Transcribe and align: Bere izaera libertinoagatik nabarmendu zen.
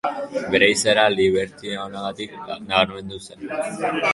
Bere 0.53 0.65
izaera 0.75 1.03
libertinoagatik 1.17 2.31
nabarmendu 2.67 3.17
zen. 3.25 3.39